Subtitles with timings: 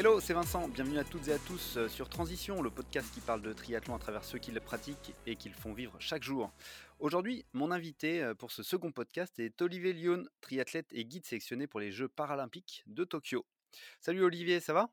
[0.00, 3.20] Hello, c'est Vincent, bienvenue à toutes et à tous euh, sur Transition, le podcast qui
[3.20, 6.22] parle de triathlon à travers ceux qui le pratiquent et qui le font vivre chaque
[6.22, 6.50] jour.
[7.00, 11.66] Aujourd'hui, mon invité euh, pour ce second podcast est Olivier Lyon, triathlète et guide sélectionné
[11.66, 13.44] pour les Jeux paralympiques de Tokyo.
[14.00, 14.88] Salut Olivier, ça va?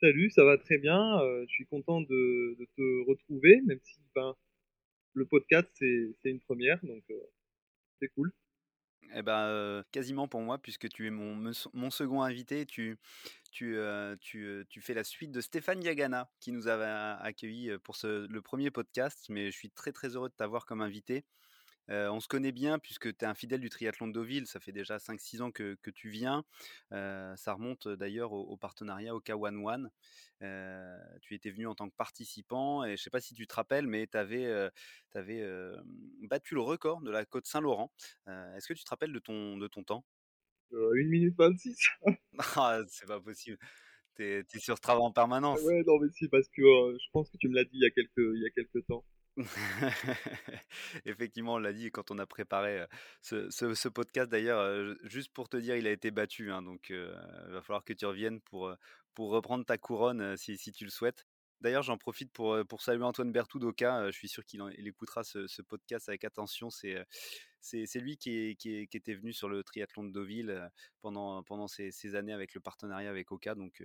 [0.00, 1.20] Salut, ça va très bien.
[1.20, 4.34] euh, je suis content de, de te retrouver, même si ben,
[5.14, 7.30] le podcast c'est une première, donc euh,
[8.00, 8.32] c'est cool.
[9.14, 12.98] Eh ben, euh, quasiment pour moi, puisque tu es mon, mon second invité, tu,
[13.50, 16.84] tu, euh, euh, tu fais la suite de Stéphane Yagana, qui nous avait
[17.20, 20.80] accueillis euh, pour le premier podcast, mais je suis très très heureux de t'avoir comme
[20.80, 21.24] invité.
[21.90, 24.72] On se connaît bien puisque tu es un fidèle du triathlon de Deauville, ça fait
[24.72, 26.44] déjà 5-6 ans que, tu viens.
[26.90, 29.90] Ça remonte d'ailleurs au, partenariat au K1 One.
[30.42, 33.46] Euh, tu étais venu en tant que participant et je ne sais pas si tu
[33.46, 34.70] te rappelles, mais tu avais,
[36.20, 37.90] battu le record de la côte Saint-Laurent.
[38.26, 40.04] Est-ce que tu te rappelles de ton, de ton temps?
[40.72, 41.76] Euh, 1 minute 26.
[42.56, 43.58] Ah, c'est pas possible.
[44.14, 45.60] T'es es sur Strava en permanence.
[45.62, 47.82] ouais, non, mais si, parce que euh, je pense que tu me l'as dit il
[47.82, 49.04] y a quelques, il y a quelques temps.
[51.04, 52.86] Effectivement, on l'a dit quand on a préparé euh,
[53.22, 54.28] ce, ce- ce podcast.
[54.28, 56.50] D'ailleurs, euh, juste pour te dire, il a été battu.
[56.50, 56.96] hein, donc, il
[57.52, 58.74] va falloir que tu reviennes pour, euh,
[59.14, 61.24] pour reprendre ta couronne euh, si, si tu le souhaites.
[61.60, 64.10] D'ailleurs, j'en profite pour, pour saluer Antoine Berthoud d'Oka.
[64.10, 66.70] Je suis sûr qu'il écoutera ce, podcast avec attention.
[66.70, 67.04] C'est
[67.60, 68.56] c'est lui qui,
[68.92, 70.70] était venu sur le triathlon de Deauville
[71.00, 73.54] pendant, pendant ces, ces années avec le partenariat avec Oka.
[73.54, 73.82] Donc,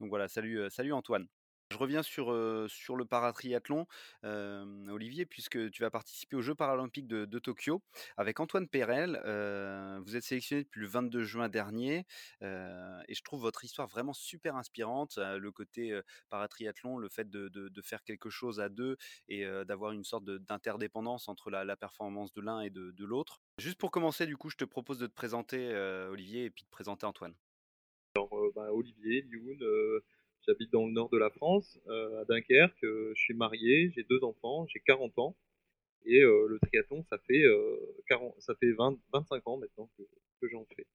[0.00, 1.26] donc voilà, salut, salut Antoine.
[1.70, 2.26] Je reviens sur,
[2.68, 3.86] sur le paratriathlon,
[4.22, 7.82] Olivier, puisque tu vas participer aux Jeux paralympiques de, Tokyo
[8.16, 9.20] avec Antoine Perel.
[10.04, 12.06] Vous êtes sélectionné depuis le 22 juin dernier
[12.42, 15.18] et je trouve votre histoire vraiment super inspirante.
[15.18, 15.98] le côté
[16.30, 18.96] paratriathlon, le fait de, de- faire quelque chose à deux
[19.28, 23.40] et d'avoir une sorte d'interdépendance entre la, performance de l'un et de, l'autre.
[23.58, 25.74] Juste pour commencer, du coup, je te propose de te présenter,
[26.08, 27.34] Olivier, et puis de présenter Antoine.
[28.16, 29.58] Euh, bah, Olivier, Lyoun,
[30.46, 32.84] j'habite dans le nord de la France, euh, à Dunkerque.
[32.84, 35.36] euh, je suis marié, j'ai deux enfants, j'ai 40 ans.
[36.06, 37.76] Et euh, le triathlon, ça fait, euh,
[38.08, 40.86] 40, ça fait 20, 25 ans maintenant que, j'en fais.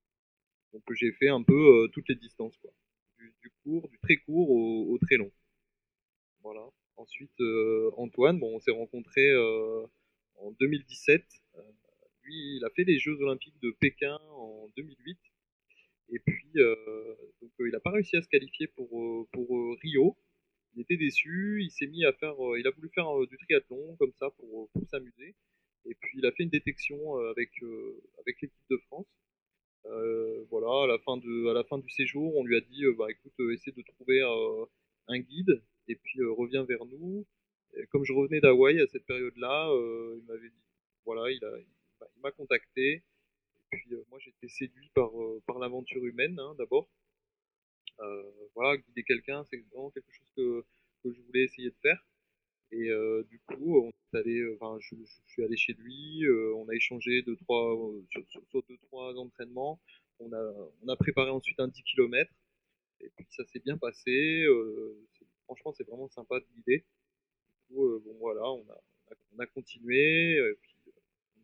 [0.73, 2.71] Donc j'ai fait un peu toutes les distances, quoi.
[3.17, 5.31] Du, court, du très court au, au très long.
[6.43, 6.69] Voilà.
[6.97, 7.41] Ensuite,
[7.97, 9.33] Antoine, bon, on s'est rencontrés
[10.41, 11.25] en 2017.
[11.55, 11.61] Euh,
[12.23, 15.17] lui, il a fait les Jeux Olympiques de Pékin en 2008.
[16.11, 16.75] Et puis, euh,
[17.43, 20.17] euh, il n'a pas réussi à se qualifier pour, euh, Rio.
[20.75, 21.61] Il était déçu.
[21.61, 25.35] Il s'est mis à faire, il a voulu faire du triathlon comme ça pour, s'amuser.
[25.85, 27.51] Et puis, il a fait une détection avec,
[28.19, 29.07] avec l'équipe de France.
[30.49, 33.07] Voilà, à la fin de, à la fin du séjour, on lui a dit, bah
[33.09, 34.21] écoute, essaie de trouver
[35.07, 37.25] un guide et puis reviens vers nous.
[37.89, 39.71] Comme je revenais d'Hawaï à cette période-là,
[40.17, 40.51] il m'avait
[41.05, 41.39] voilà, il
[42.21, 43.03] m'a contacté.
[43.71, 46.89] Puis euh, moi, j'étais séduit par, euh, par l'aventure humaine, hein, d'abord.
[47.99, 50.65] Euh, voilà, guider quelqu'un, c'est vraiment quelque chose que,
[51.03, 52.05] que je voulais essayer de faire.
[52.71, 52.89] Et
[53.31, 56.23] du coup, on est allé, enfin, je, suis allé chez lui,
[56.55, 57.75] on a échangé deux, trois,
[58.11, 59.81] sur, sur, deux, trois entraînements.
[60.19, 60.53] On a,
[60.83, 62.31] on a préparé ensuite un 10 km.
[62.99, 64.45] Et puis ça s'est bien passé.
[65.45, 66.85] Franchement, c'est vraiment sympa de guider.
[67.47, 70.39] Du coup, bon voilà, on a, on a, on a continué.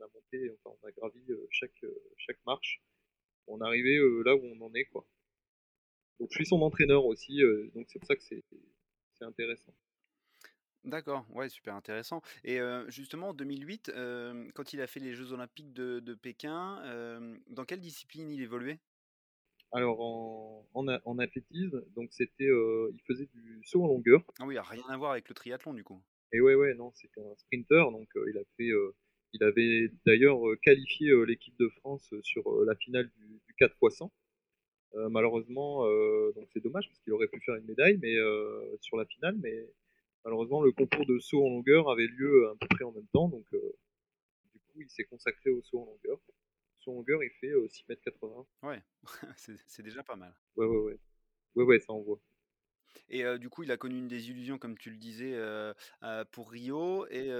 [0.05, 2.81] A monté, enfin, on a gravi euh, chaque, euh, chaque marche.
[3.47, 5.07] On est arrivé euh, là où on en est, quoi.
[6.19, 7.39] Donc je suis son entraîneur aussi,
[7.73, 8.43] donc c'est pour ça que c'est
[9.21, 9.73] intéressant.
[10.83, 12.21] D'accord, ouais, super intéressant.
[12.43, 16.13] Et euh, justement, en 2008, euh, quand il a fait les Jeux Olympiques de, de
[16.13, 18.79] Pékin, euh, dans quelle discipline il évoluait?
[19.71, 24.23] Alors en, en, a- en athlétisme, donc c'était, il faisait du saut en longueur.
[24.39, 26.01] Ah oui, rien à voir avec le triathlon du coup.
[26.31, 28.69] Et ouais, ouais, non, c'était un sprinter, donc il a fait,
[29.35, 33.53] il avait d'ailleurs euh, qualifié euh, l'équipe de France sur euh, la finale du, du
[33.59, 34.09] 4x100.
[34.95, 38.77] Euh, malheureusement, euh, donc c'est dommage parce qu'il aurait pu faire une médaille, mais euh,
[38.81, 39.69] sur la finale, mais
[40.23, 43.27] malheureusement le concours de saut en longueur avait lieu à peu près en même temps,
[43.27, 43.45] donc
[44.53, 46.19] du coup il s'est consacré au saut en longueur.
[46.27, 48.45] Le saut en longueur, il fait euh, 6 mètres 80.
[48.63, 48.81] Ouais,
[49.67, 50.33] c'est déjà pas mal.
[50.55, 50.99] Ouais, ouais, ouais,
[51.55, 52.21] ouais, ouais, ça envoie.
[53.09, 55.37] Et du coup, il a connu une désillusion, comme tu le disais,
[56.31, 57.31] pour Rio, et,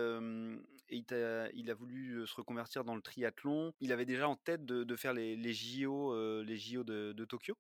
[0.90, 3.74] il, a voulu se reconvertir dans le triathlon.
[3.80, 7.56] Il avait déjà en tête de, faire les, JO, les JO de, Tokyo?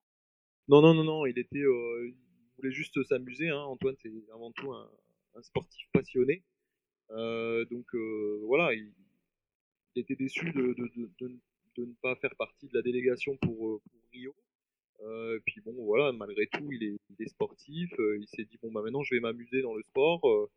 [0.67, 2.15] Non, non, non, non, il
[2.57, 3.49] voulait juste s'amuser.
[3.49, 3.61] Hein.
[3.61, 4.89] Antoine, c'est avant tout un,
[5.41, 6.43] sportif passionné.
[7.09, 7.93] Donc
[8.43, 8.91] voilà, il,
[9.95, 10.75] était déçu de,
[11.77, 13.81] ne pas faire partie de la délégation pour
[14.11, 14.35] Rio.
[15.05, 17.91] Euh, puis bon, voilà, malgré tout, il est, il est sportif.
[17.99, 20.21] euh, il s'est dit bon bah maintenant je vais m'amuser dans le sport.
[20.27, 20.49] euh,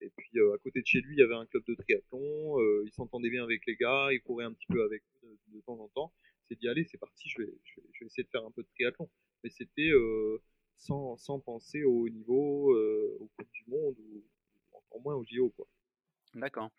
[0.00, 2.60] et puis euh, à côté de chez lui, il y avait un club de triathlon.
[2.60, 5.60] euh, il s'entendait bien avec les gars, il courait un petit peu avec eux de,
[5.62, 6.12] temps en temps.
[6.50, 8.44] Il s'est dit allez, c'est parti, je vais, je vais, je vais essayer de faire
[8.44, 9.08] un peu de triathlon.
[9.42, 9.90] Mais c'était,
[10.76, 14.22] sans, sans penser au niveau, euh, au Coupe du Monde ou
[14.72, 15.50] encore moins au JO.
[15.50, 15.66] Quoi.
[16.34, 16.70] D'accord.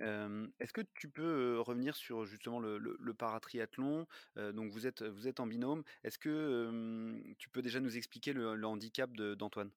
[0.00, 4.06] Est-ce que tu peux, revenir sur justement le paratriathlon?
[4.36, 5.82] Donc vous êtes vous en binôme.
[6.04, 9.70] Est-ce que, tu peux déjà nous expliquer le handicap d'Antoine?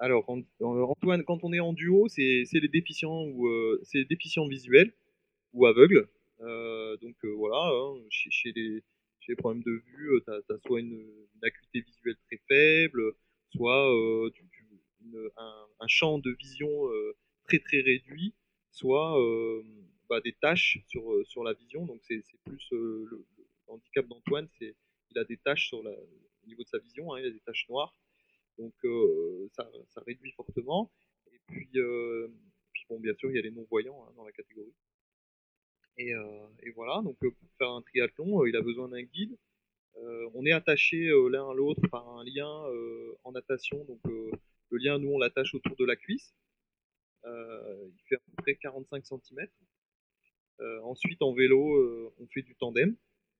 [0.00, 3.48] Alors, euh, Antoine, quand on est en duo, c'est les déficients ou
[4.48, 4.92] visuels
[5.52, 6.08] ou aveugles.
[6.38, 8.82] Donc voilà, hein, chez, les,
[9.36, 11.04] problèmes de vue, tu as, soit une,
[11.42, 13.12] acuité visuelle très faible,
[13.50, 13.90] soit
[15.36, 16.70] un, champ de vision
[17.48, 18.34] très très réduit,
[18.70, 19.62] soit euh,
[20.08, 21.84] bah, des taches sur, euh, sur la vision.
[21.84, 23.26] Donc c'est plus euh, le,
[23.66, 24.74] handicap d'Antoine, c'est
[25.10, 27.68] il a des taches sur au niveau de sa vision, hein, il a des taches
[27.68, 27.94] noires.
[28.58, 30.90] Donc euh, ça, ça réduit fortement.
[31.32, 34.74] Et puis, puis bon, bien sûr, il y a les non-voyants hein, dans la catégorie.
[35.98, 36.12] Et,
[36.62, 39.36] et voilà, donc pour faire un triathlon, il a besoin d'un guide.
[40.34, 42.48] On est attaché l'un à l'autre par un lien
[43.24, 43.84] en natation.
[43.84, 46.32] Donc le lien, nous, on l'attache autour de la cuisse.
[47.28, 49.46] Euh, il fait à peu près 45 cm.
[50.84, 52.96] ensuite, en vélo, euh, on fait du tandem.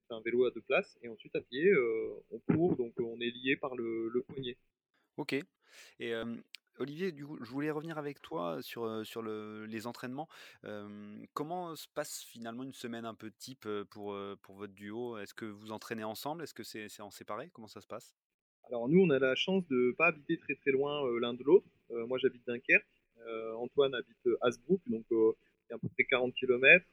[0.06, 0.98] C'est un vélo à deux places.
[1.02, 2.76] Et ensuite, à pied, euh, on court.
[2.76, 4.56] Donc on est lié par le, le poignet.
[5.16, 5.36] OK
[6.00, 6.14] et
[6.78, 10.28] Olivier, du coup, je voulais revenir avec toi sur, sur le les entraînements.
[11.34, 15.18] Comment se passe finalement une semaine un peu type, pour, pour votre duo?
[15.18, 16.42] Est-ce que vous entraînez ensemble?
[16.42, 17.50] Est-ce que c'est en séparé?
[17.52, 18.16] Comment ça se passe?
[18.68, 21.42] Alors nous, on a la chance de pas habiter très très loin euh, l'un de
[21.42, 21.66] l'autre.
[21.90, 22.86] Euh, moi, j'habite Dunkerque.
[23.26, 25.32] Euh, Antoine habite euh, Hasbrook, donc euh,
[25.70, 26.84] a à peu près 40 km.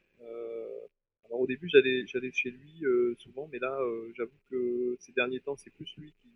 [1.26, 2.84] alors au début, j'allais chez lui
[3.18, 3.80] souvent, mais là,
[4.16, 6.30] j'avoue que ces derniers temps, c'est plus lui qui,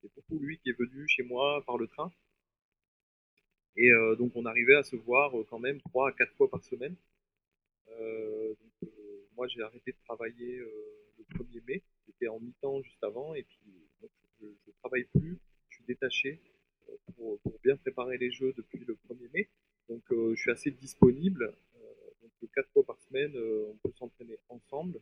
[0.00, 2.12] c'est beaucoup lui qui est venu chez moi par le train.
[3.76, 6.96] Et donc on arrivait à se voir quand même trois à quatre fois par semaine.
[9.36, 11.82] Moi, j'ai arrêté de travailler le 1er mai.
[12.06, 13.60] J'étais en mi-temps juste avant, et puis
[14.40, 15.38] je ne travaille plus.
[15.68, 16.40] Je suis détaché
[17.16, 19.48] pour, bien préparer les jeux depuis le 1er mai.
[19.88, 21.54] Donc, euh, je suis assez disponible.
[21.76, 25.00] Euh, donc, quatre fois par semaine, euh, on peut s'entraîner ensemble.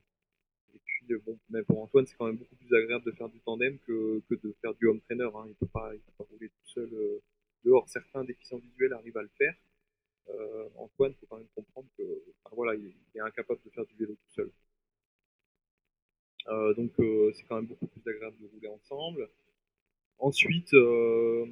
[0.75, 3.40] Et puis, bon, mais pour Antoine, c'est quand même beaucoup plus agréable de faire du
[3.40, 5.29] tandem que, que de faire du home trainer.
[5.35, 5.44] Hein.
[5.46, 6.90] Il peut, peut pas rouler tout seul
[7.64, 7.88] dehors.
[7.88, 9.55] Certains déficients visuels arrivent à le faire.
[10.31, 12.02] Euh, Antoine, faut quand même comprendre que
[12.52, 14.50] voilà, il, est incapable de faire du vélo tout seul.
[16.76, 16.93] Donc
[17.35, 19.29] c'est quand même beaucoup plus agréable de rouler ensemble.
[20.19, 21.47] Ensuite, euh,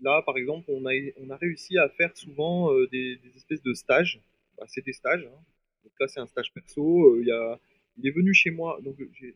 [0.00, 3.62] là par exemple, on a, on a réussi à faire souvent euh, des, des, espèces
[3.62, 4.20] de stages.
[4.58, 5.24] Bah, c'est des stages.
[5.24, 5.40] Hein.
[5.84, 7.18] Donc là c'est un stage perso.
[7.20, 7.58] Il, y a,
[7.96, 9.34] il est venu chez moi, donc j'ai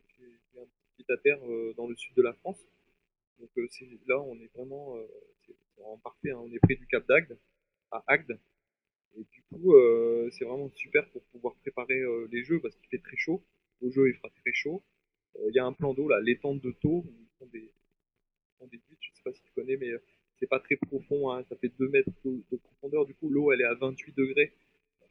[0.58, 1.40] un petit à terre
[1.76, 2.60] dans le sud de la France.
[3.38, 3.50] Donc
[4.06, 4.96] là on est vraiment,
[5.76, 6.30] vraiment parfait.
[6.30, 6.40] Hein.
[6.42, 7.36] On est près du Cap d'Agde,
[7.90, 8.38] à Agde.
[9.16, 12.88] Et du coup, euh, c'est vraiment super pour pouvoir préparer euh, les jeux parce qu'il
[12.88, 13.42] fait très chaud.
[13.80, 14.82] Au jeu, il fera très chaud.
[15.48, 17.04] Il y a un plan d'eau là, l'étang de Taux.
[17.06, 17.70] Ils font des,
[18.58, 19.90] font des buts, je sais pas si tu connais, mais
[20.38, 21.30] c'est pas très profond.
[21.30, 23.06] Hein, ça fait 2 mètres de, de profondeur.
[23.06, 24.52] Du coup, l'eau, elle est à 28 degrés.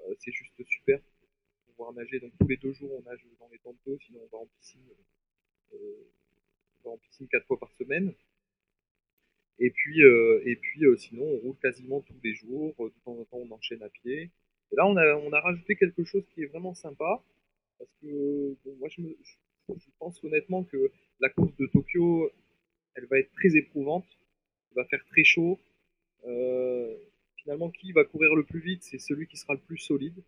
[0.02, 2.20] Euh, c'est juste super pour pouvoir nager.
[2.20, 3.98] Donc tous les deux jours, on nage dans l'étang de Taux.
[4.06, 4.82] Sinon, on va en piscine.
[5.72, 8.14] on va en piscine 4 fois par semaine.
[9.58, 12.76] Et puis, euh, et puis euh, sinon, on roule quasiment tous les jours.
[12.80, 14.32] De temps en temps, on enchaîne à pied.
[14.72, 17.24] Et là, on a, on a rajouté quelque chose qui est vraiment sympa.
[17.78, 19.02] Parce que bon, moi, je,
[20.00, 22.32] pense honnêtement que la course de Tokyo,
[22.96, 24.06] elle va être très éprouvante.
[24.72, 25.60] Il va faire très chaud.
[26.26, 26.96] Euh,
[27.38, 30.24] finalement, qui va courir le plus vite C'est celui qui sera le plus solide.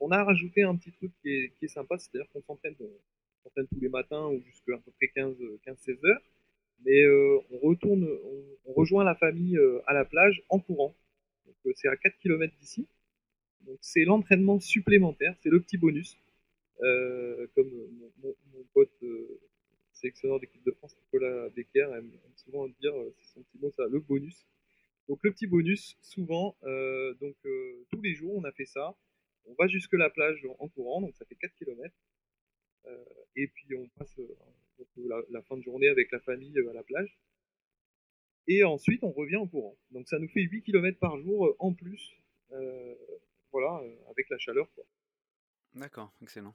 [0.00, 4.26] On a rajouté un petit truc qui est, sympa, c'est-à-dire qu'on s'entraîne tous les matins
[4.26, 6.22] ou jusqu'à à peu près 15-16 heures
[6.84, 8.06] mais euh, on retourne,
[8.66, 10.94] on, rejoint la famille euh, à la plage en courant.
[11.66, 12.86] Euh, c'est à 4 km d'ici.
[13.80, 16.18] C'est l'entraînement supplémentaire, c'est le petit bonus.
[16.82, 17.70] Euh, comme
[18.22, 18.90] mon pote
[20.04, 24.00] sélectionneur d'équipe de France, Nicolas Becker, aime, souvent dire, c'est son petit mot, ça, le
[24.00, 24.46] bonus.
[25.08, 26.56] Donc le petit bonus, souvent,
[27.20, 27.36] donc
[27.90, 28.94] tous les jours, on a fait ça.
[29.46, 31.94] On va jusque la plage en courant, donc ça fait 4 km.
[33.36, 34.20] et puis on passe
[35.30, 37.18] la, fin de journée avec la famille à la plage.
[38.46, 39.76] Et ensuite, on revient en courant.
[39.90, 42.12] Donc ça nous fait 8 km par jour en plus,
[42.52, 42.94] euh,
[43.52, 43.80] voilà,
[44.10, 44.68] avec la chaleur.
[45.74, 46.54] D'accord, excellent.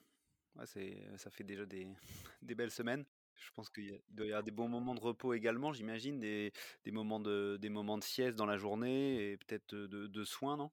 [0.66, 1.88] Ça fait déjà des,
[2.42, 3.06] des, belles semaines.
[3.40, 6.52] Je pense qu'il doit y avoir des bons moments de repos également, j'imagine, des,
[6.92, 7.60] moments de,
[8.02, 10.72] sieste dans la journée et peut-être de, soins, non?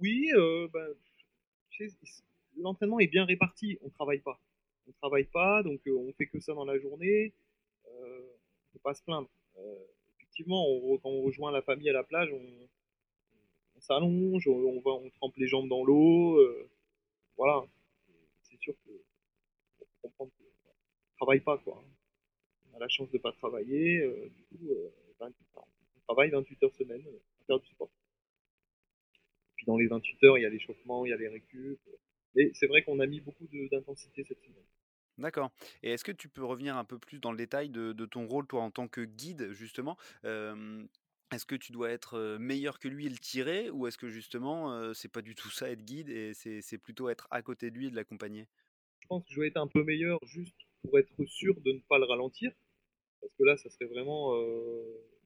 [0.00, 0.30] Oui,
[0.72, 0.86] bah,
[2.56, 4.40] l'entraînement est bien réparti, on ne travaille pas
[4.86, 7.32] on travaille pas, donc euh, on fait que ça dans la journée.
[7.86, 9.28] Euh, on peut pas se plaindre.
[10.16, 10.64] Effectivement,
[11.02, 12.68] quand on rejoint la famille à la plage, on,
[13.76, 16.40] on s'allonge, on, on, trempe les jambes dans l'eau.
[17.36, 17.64] Voilà.
[18.42, 18.90] C'est sûr que
[19.78, 21.84] faut comprendre qu'on ne travaille pas quoi.
[22.72, 24.00] On a la chance de ne pas travailler.
[24.30, 24.74] du coup,
[25.20, 27.02] on travaille 28 heures semaine
[27.46, 27.90] faire du sport.
[29.56, 31.78] Puis dans les 28 heures, il y a l'échauffement, il y a les récup.
[32.34, 34.64] Mais c'est vrai qu'on a mis beaucoup d'intensité cette semaine.
[35.18, 35.52] D'accord.
[35.82, 38.46] Et est-ce que tu peux revenir un peu plus dans le détail de, ton rôle,
[38.46, 43.10] toi, en tant que guide, justement Est-ce que tu dois être meilleur que lui et
[43.10, 46.78] le tirer Ou est-ce que justement, c'est pas du tout ça être guide et c'est
[46.78, 48.48] plutôt être à côté de lui et de l'accompagner?
[49.00, 51.80] Je pense que je dois être un peu meilleur juste pour être sûr de ne
[51.88, 52.52] pas le ralentir.
[53.20, 54.36] Parce que là, ça serait vraiment,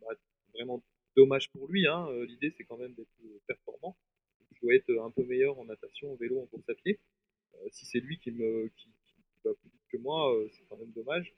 [0.01, 0.15] bah,
[0.53, 0.83] vraiment
[1.17, 1.87] dommage pour lui.
[1.87, 2.09] Hein.
[2.27, 3.09] L'idée, c'est quand même d'être
[3.47, 3.97] performant.
[4.53, 7.01] Je dois être un peu meilleur en natation, en vélo, en course à pied.
[7.71, 8.91] si c'est lui qui me qui,
[9.55, 11.35] plus vite que moi, euh, c'est quand même dommage.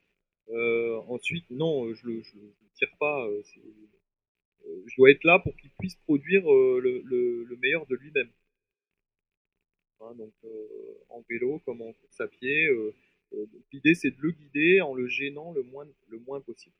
[0.50, 3.26] Euh, ensuite, non, je le, le tire pas.
[3.26, 3.42] Euh,
[4.86, 8.30] je dois être là pour qu'il puisse produire le, meilleur de lui-même.
[10.00, 10.32] Hein, donc
[11.08, 12.68] en vélo comme en course à pied.
[13.72, 16.74] L'idée c'est de le guider en le gênant le moins, le moins possible.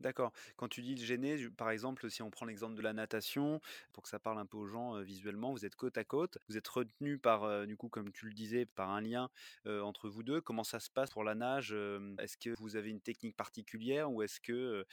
[0.00, 0.30] D'accord.
[0.54, 3.60] Quand tu dis gêner, par exemple, si on prend l'exemple de la natation,
[3.92, 6.56] pour que ça parle un peu aux gens visuellement, vous êtes côte à côte, vous
[6.56, 9.28] êtes retenu par, du coup, comme tu le disais, par un lien
[9.66, 10.40] entre vous deux.
[10.40, 11.72] Comment ça se passe pour la nage
[12.20, 14.86] Est-ce que vous avez une technique particulière ou est-ce que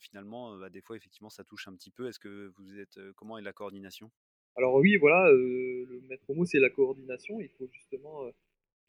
[0.00, 2.08] finalement, bah, des fois, effectivement, ça touche un petit peu?
[2.08, 4.10] Est-ce que vous êtes comment est la coordination?
[4.56, 7.42] Alors oui, voilà, le maître mot c'est la coordination.
[7.42, 8.26] Il faut justement,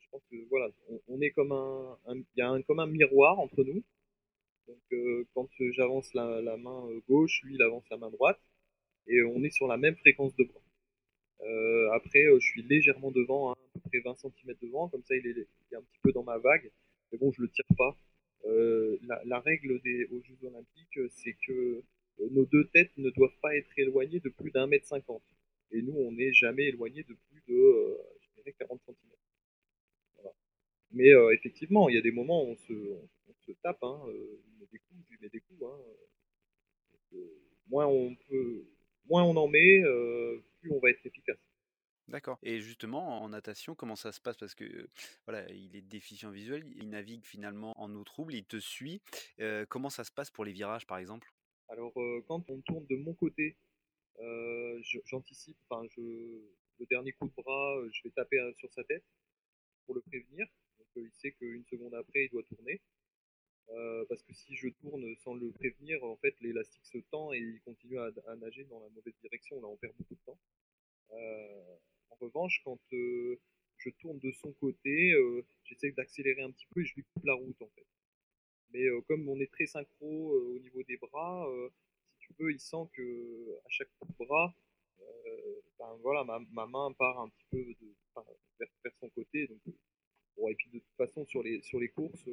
[0.07, 0.69] je pense que voilà,
[1.07, 3.83] on, est comme un, il y a un, miroir entre nous.
[4.67, 8.39] Donc euh, quand j'avance la, main euh, gauche, lui il avance la main droite,
[9.07, 10.61] et on est sur la même fréquence de bras.
[11.41, 15.15] Euh, après, je suis légèrement devant, hein, à peu près 20 cm devant, comme ça
[15.15, 16.71] il est, un petit peu dans ma vague,
[17.11, 17.97] mais bon, je le tire pas.
[19.25, 21.83] La, règle aux Jeux Olympiques, c'est que
[22.31, 25.23] nos deux têtes ne doivent pas être éloignées de plus d'un mètre cinquante.
[25.71, 28.95] Et nous, on n'est jamais éloigné de plus de, je dirais, 40 cm.
[30.91, 32.73] Mais effectivement, il y a des moments où on se,
[33.45, 33.83] se tape.
[33.83, 33.99] Hein,
[34.71, 35.63] des coups, je lui mets des coups.
[35.63, 35.79] Hein.
[37.13, 38.65] Euh, moins on peut,
[39.05, 41.39] moins on en met, euh, plus on va être efficace.
[42.07, 42.39] D'accord.
[42.41, 44.37] Et justement, en natation, comment ça se passe?
[44.37, 44.89] Parce que
[45.25, 49.01] voilà, il est déficient visuel, il navigue finalement en eau trouble, il te suit.
[49.41, 51.33] Euh, comment ça se passe pour les virages, par exemple?
[51.67, 51.93] Alors,
[52.27, 53.57] quand on tourne de mon côté,
[55.03, 55.57] j'anticipe.
[55.69, 56.01] Enfin, je,
[56.79, 59.03] le dernier coup de bras, je vais taper sur sa tête
[59.85, 60.47] pour le prévenir.
[60.97, 62.81] Il sait qu'une seconde après, il doit tourner.
[63.69, 67.39] Euh, parce que si je tourne sans le prévenir, en fait, l'élastique se tend et
[67.39, 69.59] il continue à, nager dans la mauvaise direction.
[69.61, 70.39] Là, on perd beaucoup de temps.
[71.11, 71.75] Euh,
[72.09, 73.39] en revanche, quand euh,
[73.77, 75.13] je tourne de son côté,
[75.63, 77.85] j'essaie d'accélérer un petit peu et je lui coupe la route, en fait.
[78.71, 81.47] Mais comme on est très synchro au niveau des bras,
[82.09, 84.53] si tu veux, il sent que à chaque coup de bras,
[85.79, 87.63] ben, voilà, ma, main part un petit peu
[88.59, 89.47] vers, son côté.
[89.47, 89.61] Donc,
[90.49, 92.27] et puis de toute façon, sur les, sur les courses,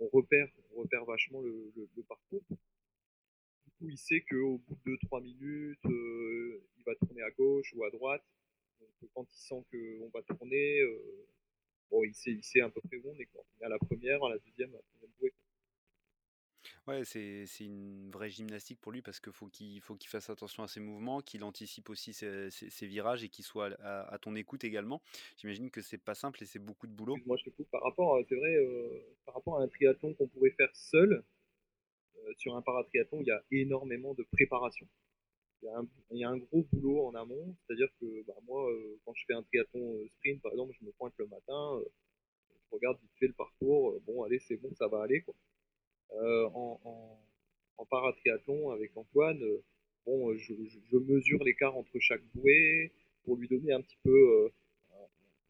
[0.00, 1.72] on repère, repère vachement le,
[2.08, 2.42] parcours.
[2.48, 7.72] Du coup, il sait qu'au bout de 2-3 minutes, euh, il va tourner à gauche
[7.74, 8.24] ou à droite.
[8.80, 11.26] Donc, quand il sent qu'on va tourner, euh,
[11.90, 13.26] bon, il sait, il sait à peu près où on est.
[13.26, 13.44] Quoi.
[13.62, 15.32] à la première, à la deuxième, à la troisième bouée.
[16.86, 20.62] Ouais, c'est une vraie gymnastique pour lui parce qu'il faut qu'il faut qu'il fasse attention
[20.62, 25.00] à ses mouvements, qu'il anticipe aussi ses, virages et qu'il soit à, ton écoute également.
[25.38, 27.16] J'imagine que c'est pas simple et c'est beaucoup de boulot.
[27.24, 30.28] Moi, je te coupe par rapport, c'est vrai, euh, par rapport à un triathlon qu'on
[30.28, 31.24] pourrait faire seul.
[32.16, 34.86] Euh, sur un paratriathlon, il y a énormément de préparation.
[35.62, 39.24] Il y, a un, gros boulot en amont, c'est-à-dire que bah, moi, euh, quand je
[39.26, 41.80] fais un triathlon sprint, par exemple, je me pointe le matin,
[42.50, 45.34] je regarde vite fait le parcours, bon, allez, c'est bon, ça va aller, quoi.
[46.22, 49.62] Euh, en, en, paratriathlon avec Antoine, euh,
[50.06, 52.92] bon, euh, je, mesure l'écart entre chaque bouée
[53.24, 54.50] pour lui donner un petit peu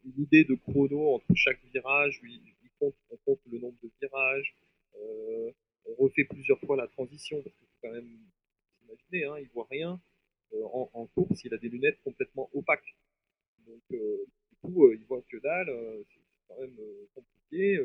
[0.03, 2.19] une idée de chrono entre chaque virage.
[2.21, 2.41] Lui,
[2.81, 2.91] on
[3.25, 4.55] compte le nombre de virages.
[5.85, 8.19] on refait plusieurs fois la transition parce qu'il faut quand même
[8.79, 9.99] s'imaginer, hein, il voit rien.
[10.53, 12.95] en, course, il a des lunettes complètement opaques.
[13.65, 16.03] Donc, du coup, il voit que dalle.
[16.09, 16.77] c'est quand même
[17.13, 17.79] compliqué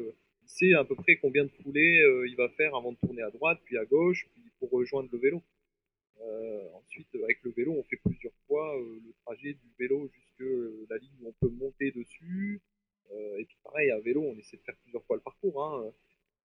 [0.51, 3.31] sait à peu près combien de foulées euh, il va faire avant de tourner à
[3.31, 5.43] droite, puis à gauche, puis pour rejoindre le vélo.
[6.21, 10.91] Euh, ensuite, avec le vélo, on fait plusieurs fois euh, le trajet du vélo jusque
[10.91, 12.61] la ligne où on peut monter dessus.
[13.39, 15.65] et puis pareil, à vélo, on essaie de faire plusieurs fois le parcours.
[15.65, 15.93] Hein.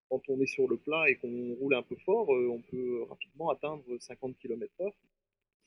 [0.10, 3.50] Quand on est sur le plat et qu'on roule un peu fort, on peut rapidement
[3.50, 4.92] atteindre 50 km/h.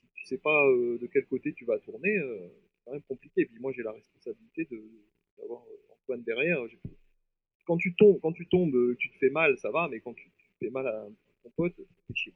[0.02, 0.62] Si tu sais pas
[1.02, 3.42] de quel côté tu vas tourner, c'est quand même compliqué.
[3.42, 4.68] Et puis moi, j'ai la responsabilité
[5.38, 6.66] d'avoir Antoine derrière
[7.68, 10.30] quand tu tombes, quand tu tombes, tu te fais mal, ça va, mais quand tu,
[10.30, 11.06] te fais mal à
[11.42, 12.32] ton pote, c'est chiant.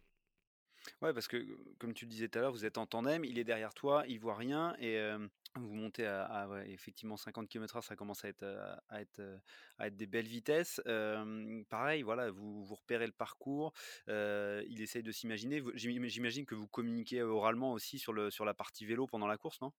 [1.00, 1.46] Ouais, parce que,
[1.78, 4.04] comme tu le disais tout à l'heure, vous êtes en tandem, il est derrière toi,
[4.08, 7.96] il voit rien et hem, vous montez à à ouais, effectivement 50 kilomètres heure, ça
[7.96, 8.44] commence à être,
[8.88, 9.22] à être,
[9.78, 10.82] à être des belles vitesses.
[11.70, 13.72] Pareil, voilà, vous vous repérez le parcours,
[14.08, 15.62] il essaye de s'imaginer.
[15.74, 19.60] J'imagine que vous communiquez oralement aussi sur le sur la partie vélo pendant la course,
[19.60, 19.72] non?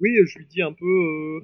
[0.00, 1.40] Oui, je lui dis un peu,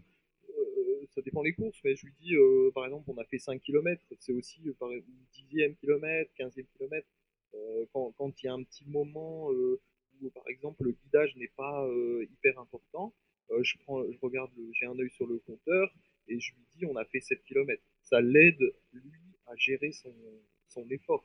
[1.14, 3.60] ça dépend des courses, mais je lui dis, heu, par exemple, on a fait 5
[3.62, 4.90] kilomètres, c'est aussi, heu, par
[5.32, 7.06] 10e kilomètre, 15e kilomètre,
[7.54, 9.80] heu, quand il y a un petit moment, heu,
[10.20, 11.86] où par exemple le guidage n'est pas,
[12.30, 13.12] hyper important,
[13.60, 15.92] je prends je regarde j'ai un œil sur le compteur
[16.28, 17.82] et je lui dis: «On a fait 7 kilomètres».
[18.02, 21.24] Ça l'aide, lui, à gérer son effort.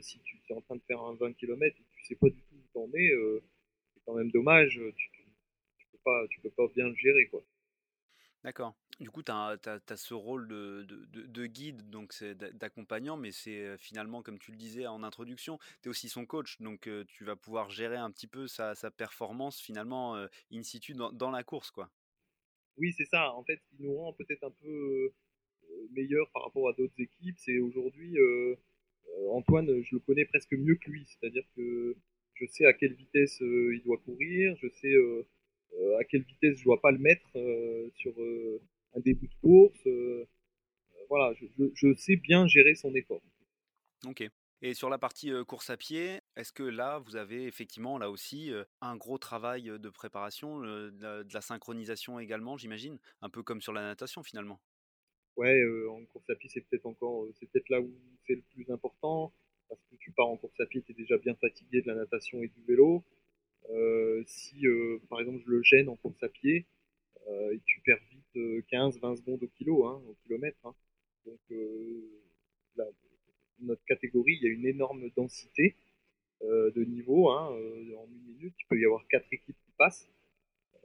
[0.00, 2.40] Si tu es en train de faire un 20 kilomètres et tu sais pas du
[2.42, 3.10] tout où tu en es,
[3.92, 7.44] c'est quand même dommage, tu peux pas, tu peux pas bien le gérer, quoi.
[8.44, 8.74] D'accord.
[8.98, 11.82] Du coup, tu as ce rôle de de de de guide,
[12.54, 16.24] d'accompagnant, mais c'est, heu, finalement, comme tu le disais en introduction, tu es aussi son
[16.24, 20.16] coach, donc tu vas pouvoir gérer un petit peu sa performance finalement,
[20.50, 21.90] in situ dans la course, quoi.
[22.78, 23.32] Oui, c'est ça.
[23.34, 25.12] En fait, ce qui nous rend peut-être un peu,
[25.92, 28.16] meilleurs par rapport à d'autres équipes, c'est aujourd'hui,
[29.30, 31.04] Antoine, je le connais presque mieux que lui.
[31.06, 31.96] C'est-à-dire que
[32.34, 34.94] je sais à quelle vitesse, il doit courir, je sais,
[36.00, 37.28] à quelle vitesse je dois pas le mettre,
[37.94, 38.14] sur,
[38.96, 40.26] un début de course, heu,
[41.08, 43.22] voilà, je je je sais bien gérer son effort.
[44.06, 44.24] OK
[44.62, 48.10] et sur la partie, heu, course à pied, est-ce que là, vous avez effectivement, là
[48.10, 48.50] aussi,
[48.80, 52.98] un gros travail, de préparation, de la synchronisation également, j'imagine?
[53.20, 54.58] Un peu comme sur la natation, finalement?
[55.36, 57.92] Ouais, en course à pied, c'est peut-être encore, c'est peut-être là où
[58.26, 59.30] c'est le plus important
[59.68, 61.94] parce que tu pars en course à pied, tu es déjà bien fatigué de la
[61.94, 63.04] natation et du vélo.
[64.26, 64.64] Si,
[65.10, 66.66] par exemple, je le gêne en course à pied,
[67.28, 70.74] et tu perds vite, heu, 15-20 secondes au kilo, hein, au kilomètre, hein.
[71.26, 71.40] Donc,
[72.76, 72.86] la
[73.60, 75.76] notre catégorie, il y a une énorme densité,
[76.42, 80.08] de niveau, hein, en 1 minute, il peut y avoir 4 équipes qui passent.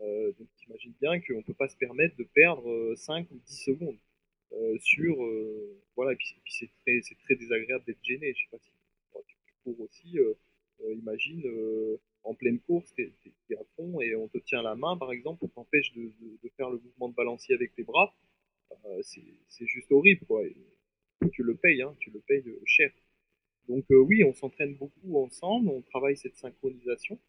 [0.02, 3.40] Heu, donc tu imagines bien qu'on peut pas se permettre de perdre, heu, 5 ou
[3.46, 4.00] 10 secondes,
[4.80, 5.18] sur,
[5.96, 6.70] voilà et puis c'est
[7.26, 8.34] très désagréable d'être gêné.
[8.36, 8.72] Je sais pas si
[9.28, 10.18] tu cours aussi,
[10.82, 11.44] imagine,
[12.24, 13.14] en pleine course, tu es
[13.50, 16.40] es à fond et on te tient la main, par exemple, on t'empêche de de
[16.44, 18.14] de faire le mouvement de balancier avec tes bras,
[18.86, 20.44] heu, c'est juste horrible, quoi
[21.34, 22.92] tu le payes, hein, tu le payes, heu, cher.
[23.70, 27.20] Donc heu, oui, on s'entraîne beaucoup ensemble, on travaille cette synchronisation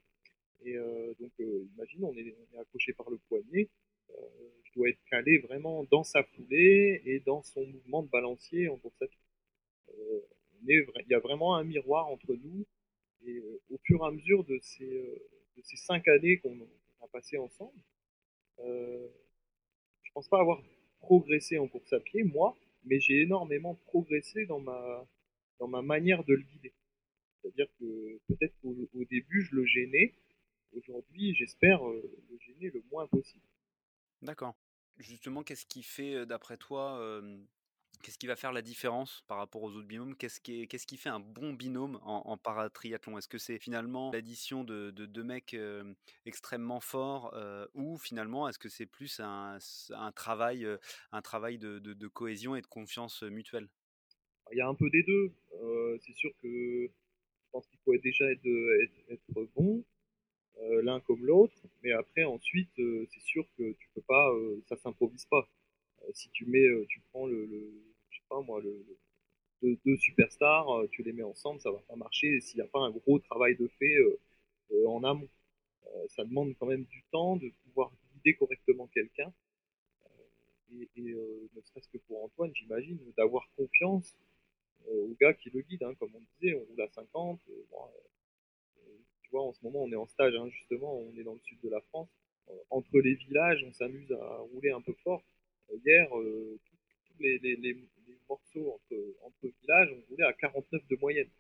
[0.65, 3.69] et heu, donc heu, imagine, on est on est accroché par le poignet,
[4.11, 4.15] heu,
[4.65, 8.77] je dois être calé vraiment dans sa foulée et dans son mouvement de balancier en
[8.79, 9.19] course à pied.
[10.65, 12.65] Il y a vraiment un miroir entre nous
[13.27, 15.23] et heu, au fur et à mesure de ces,
[15.63, 16.59] ces 5 années qu'on
[17.03, 17.79] a passées ensemble,
[18.61, 19.11] heu,
[20.03, 20.63] je pense pas avoir
[21.01, 26.43] progressé en course à pied, moi, mais j'ai énormément progressé dans ma manière de le
[26.43, 26.73] guider.
[27.43, 30.15] C'est-à-dire que peut-être qu'au au début, je le gênais,
[30.77, 33.45] aujourd'hui, j'espère, heu, le gêner le moins possible.
[34.23, 34.55] D'accord.
[34.99, 37.01] Justement, qu'est-ce qui fait, d'après toi,
[38.03, 40.17] qu'est-ce qui va faire la différence par rapport aux autres binômes?
[40.17, 43.19] Qu'est-ce qui fait un bon binôme en paratriathlon?
[43.19, 45.57] Est-ce que c'est finalement l'addition de de 2 mecs,
[46.27, 47.35] extrêmement forts,
[47.75, 49.59] ou finalement est-ce que c'est plus un
[50.15, 50.67] travail,
[51.12, 53.69] un travail de cohésion et de confiance, mutuelle?
[54.53, 55.33] Il y a un peu des 2.
[55.55, 56.88] Heu, c'est sûr que je
[57.53, 58.45] pense qu'il faut déjà être,
[59.55, 59.85] bon,
[60.83, 64.33] l'un comme l'autre, mais après ensuite, c'est sûr que tu peux pas,
[64.69, 65.49] ça s'improvise pas.
[66.15, 67.49] Si tu mets, tu prends le
[68.40, 68.71] moi, le
[69.62, 72.62] le 2- 2 superstars, heu, tu les mets ensemble, ça va pas marcher s'il y
[72.62, 74.18] a pas un gros travail de fait, heu
[74.73, 75.29] heu, en amont.
[76.11, 79.33] Ça demande quand même du temps de pouvoir guider correctement quelqu'un,
[80.71, 81.14] et
[81.55, 84.16] ne serait-ce que pour Antoine, j'imagine, d'avoir confiance,
[84.88, 85.95] au gars qui le guide, hein.
[86.01, 89.83] Comme on disait, on roule à 50, heu, bon, heu, tu vois, en ce moment,
[89.85, 92.09] on est en stage, hein, justement, on est dans le sud de la France.
[92.71, 95.23] Entre les villages, on s'amuse à rouler un peu fort.
[95.87, 97.38] Hier, tous les
[98.33, 98.97] morceaux entre
[99.29, 101.31] entre villages, on roulait à 49 de moyenne.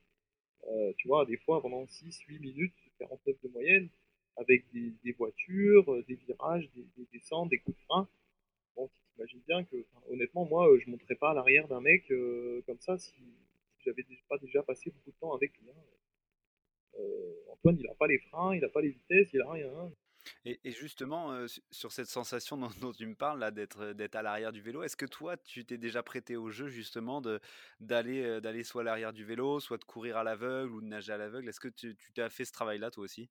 [0.68, 3.88] Heu, tu vois, des fois pendant 6-8 minutes, 49 de moyenne
[4.36, 8.08] avec des voitures, heu, des virages, des des descentes, des coups de frein.
[8.76, 9.76] Bon, tu t'imagines bien que,
[10.10, 12.04] honnêtement, moi, heu, je monterais pas à l'arrière d'un mec,
[12.66, 13.12] comme ça si
[13.78, 15.82] si j'avais pas déjà passé beaucoup de temps avec lui, hein.
[17.52, 19.92] Antoine, il a pas les freins, il a pas les vitesses, il a rien, hein.
[20.44, 24.96] Et justement, sur cette sensation dont tu me parles d'être, à l'arrière du vélo, est-ce
[24.96, 27.20] que toi, tu t'es déjà prêté au jeu justement
[27.80, 31.16] d'aller, soit à l'arrière du vélo, soit de courir à l'aveugle ou de nager à
[31.16, 31.48] l'aveugle?
[31.48, 33.30] Est-ce que tu tu t'as fait ce travail-là toi aussi?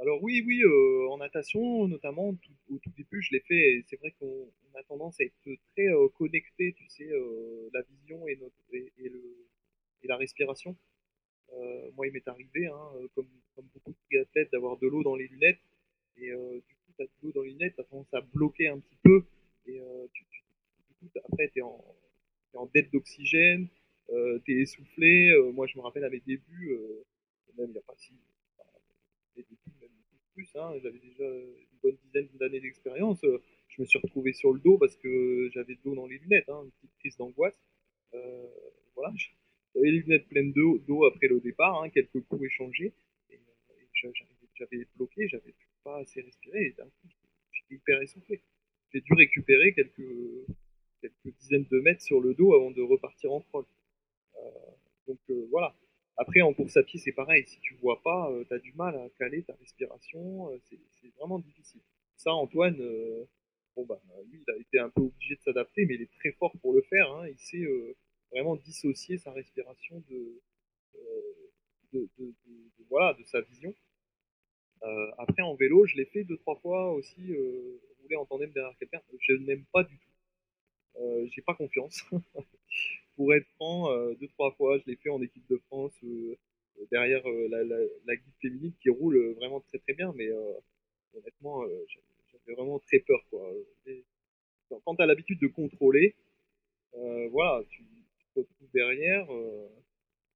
[0.00, 0.62] Alors oui, oui,
[1.10, 2.30] en natation notamment,
[2.70, 4.26] au tout début, je l'ai fait c'est vrai qu'on
[4.72, 5.34] on a tendance à être
[5.74, 7.08] très, heu, connectés, tu sais,
[7.72, 9.46] la vision et notre et le
[10.02, 10.76] et la respiration.
[11.94, 13.68] Moi, il m'est arrivé, hein, comme comme
[14.08, 15.60] triathlète d'avoir de l'eau dans les lunettes.
[16.16, 18.78] Et du coup, tu as de l'eau dans les lunettes, as tendance à bloquer un
[18.78, 19.24] petit peu.
[19.66, 19.80] Et
[20.12, 21.84] tu, du coup, après, tu es en,
[22.54, 23.68] en dette d'oxygène,
[24.44, 25.32] tu es essoufflé.
[25.52, 26.76] moi, je me rappelle à mes débuts,
[27.56, 28.12] même il n'y a pas si.
[29.36, 29.44] même
[30.34, 33.20] plus, hein, j'avais déjà une bonne dizaine d'années d'expérience.
[33.68, 36.48] je me suis retrouvé sur le dos parce que j'avais de l'eau dans les lunettes,
[36.48, 37.58] hein, une petite crise d'angoisse.
[38.94, 39.12] voilà,
[39.74, 42.92] j'avais les lunettes pleines d'eau après le départ, hein, quelques coups échangés.
[43.30, 43.40] Et,
[44.54, 45.54] j'avais bloqué, j'avais
[45.90, 46.66] pas assez respiré.
[46.66, 47.08] Et d'un coup,
[47.52, 48.42] j'étais hyper essoufflé.
[48.92, 50.46] J'ai dû récupérer quelques,
[51.00, 53.64] quelques dizaines de mètres sur le dos avant de repartir en troll.
[54.36, 54.50] Euh,
[55.06, 55.74] donc euh, voilà.
[56.16, 57.46] Après, en course à pied, c'est pareil.
[57.46, 60.50] Si tu vois pas, euh, tu as du mal à caler ta respiration.
[60.68, 61.80] c'est vraiment difficile.
[62.16, 62.76] Ça, Antoine,
[63.74, 64.00] bon, bah,
[64.30, 66.74] lui, il a été un peu obligé de s'adapter, mais il est très fort pour
[66.74, 67.10] le faire.
[67.12, 67.28] Hein.
[67.28, 67.64] Il sait
[68.30, 70.42] vraiment dissocier sa respiration de,
[72.90, 73.74] voilà, de sa vision.
[75.18, 77.20] Après, en vélo, je l'ai fait deux, trois fois aussi,
[78.02, 79.00] rouler en tandem derrière quelqu'un.
[79.20, 80.10] Je n'aime pas du tout.
[80.96, 82.04] Euh, j'ai pas confiance.
[83.16, 86.36] Pour être franc, euh, deux trois fois, je l'ai fait en équipe de France euh,
[86.90, 90.28] derrière la, guide féminine qui roule vraiment très très bien, mais
[91.14, 93.52] honnêtement, j'avais vraiment très peur quoi.
[94.84, 96.14] quand tu as l'habitude de contrôler,
[96.94, 97.84] voilà, tu,
[98.34, 99.26] te retrouves derrière,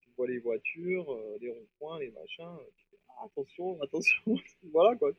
[0.01, 2.59] tu vois les voitures, les ronds-points, les machins,
[3.25, 4.37] attention, attention,
[4.73, 5.11] voilà quoi.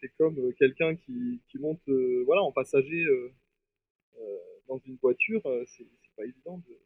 [0.00, 1.80] C'est comme quelqu'un qui, qui monte
[2.26, 3.06] voilà en passager
[4.68, 6.78] dans une voiture, euh, c'est pas évident de.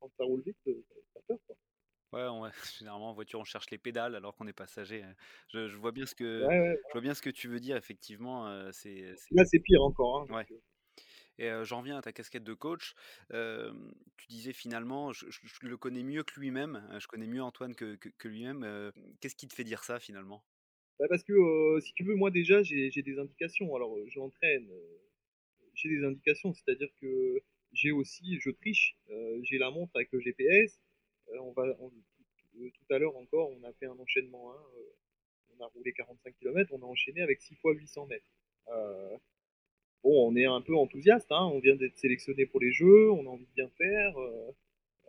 [0.00, 1.38] Quand ça roule vite, euh, ça peur.
[1.46, 1.56] Quoi.
[2.12, 5.04] Ouais, généralement en voiture on cherche les pédales alors qu'on est passager.
[5.48, 8.48] Je, je, vois bien ce que je vois bien ce que tu veux dire effectivement.
[8.48, 10.26] Euh, c'est là c'est pire encore.
[10.30, 10.44] Hein,
[11.38, 12.94] Et j'en reviens à ta casquette de coach.
[13.30, 15.26] tu disais finalement, je,
[15.62, 16.82] le connais mieux que lui-même.
[16.98, 18.92] Je connais mieux Antoine que, lui-même.
[19.20, 20.42] Qu'est-ce qui te fait dire ça finalement?
[20.98, 23.74] Bah Parce que si tu veux, moi déjà j'ai des indications.
[23.74, 24.70] Alors j'entraîne
[25.76, 28.96] j'ai des indications, c'est-à-dire que j'ai aussi, je triche,
[29.42, 30.80] j'ai la montre avec le GPS.
[31.40, 34.52] On va, tout, à l'heure encore, on a fait un enchaînement.
[34.52, 34.60] Hein,
[35.58, 38.26] on a roulé 45 km, on a enchaîné avec 6 fois 800 mètres.
[40.02, 43.26] Bon, on est un peu enthousiaste, hein, on vient d'être sélectionné pour les Jeux, on
[43.26, 44.14] a envie de bien faire.